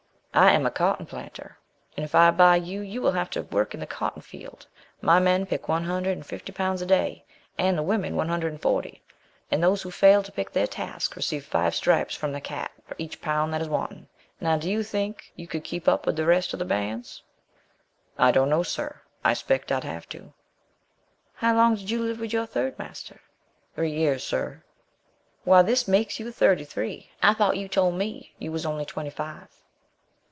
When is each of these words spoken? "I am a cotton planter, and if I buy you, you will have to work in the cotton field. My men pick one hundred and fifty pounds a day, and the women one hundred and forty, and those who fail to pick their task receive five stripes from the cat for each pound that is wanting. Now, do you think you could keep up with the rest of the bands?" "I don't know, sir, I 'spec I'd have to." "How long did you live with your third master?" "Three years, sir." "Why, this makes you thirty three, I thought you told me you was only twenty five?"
"I 0.33 0.51
am 0.53 0.65
a 0.65 0.71
cotton 0.71 1.05
planter, 1.05 1.57
and 1.97 2.05
if 2.05 2.15
I 2.15 2.31
buy 2.31 2.55
you, 2.55 2.79
you 2.79 3.01
will 3.01 3.11
have 3.11 3.29
to 3.31 3.41
work 3.43 3.73
in 3.73 3.81
the 3.81 3.85
cotton 3.85 4.21
field. 4.21 4.65
My 5.01 5.19
men 5.19 5.45
pick 5.45 5.67
one 5.67 5.83
hundred 5.83 6.11
and 6.13 6.25
fifty 6.25 6.53
pounds 6.53 6.81
a 6.81 6.85
day, 6.85 7.25
and 7.57 7.77
the 7.77 7.83
women 7.83 8.15
one 8.15 8.29
hundred 8.29 8.53
and 8.53 8.61
forty, 8.61 9.01
and 9.51 9.61
those 9.61 9.81
who 9.81 9.91
fail 9.91 10.23
to 10.23 10.31
pick 10.31 10.53
their 10.53 10.67
task 10.67 11.17
receive 11.17 11.45
five 11.45 11.75
stripes 11.75 12.15
from 12.15 12.31
the 12.31 12.39
cat 12.39 12.71
for 12.85 12.95
each 12.97 13.19
pound 13.19 13.53
that 13.53 13.59
is 13.59 13.67
wanting. 13.67 14.07
Now, 14.39 14.55
do 14.57 14.71
you 14.71 14.83
think 14.83 15.33
you 15.35 15.47
could 15.49 15.65
keep 15.65 15.89
up 15.89 16.05
with 16.05 16.15
the 16.15 16.25
rest 16.25 16.53
of 16.53 16.59
the 16.59 16.65
bands?" 16.65 17.21
"I 18.17 18.31
don't 18.31 18.49
know, 18.49 18.63
sir, 18.63 19.01
I 19.25 19.33
'spec 19.33 19.69
I'd 19.69 19.83
have 19.83 20.07
to." 20.07 20.31
"How 21.33 21.53
long 21.57 21.75
did 21.75 21.89
you 21.89 22.01
live 22.03 22.21
with 22.21 22.31
your 22.31 22.45
third 22.45 22.79
master?" 22.79 23.19
"Three 23.75 23.91
years, 23.91 24.23
sir." 24.23 24.63
"Why, 25.43 25.61
this 25.61 25.89
makes 25.89 26.21
you 26.21 26.31
thirty 26.31 26.63
three, 26.63 27.11
I 27.21 27.33
thought 27.33 27.57
you 27.57 27.67
told 27.67 27.95
me 27.95 28.33
you 28.39 28.49
was 28.53 28.65
only 28.65 28.85
twenty 28.85 29.09
five?" 29.09 29.49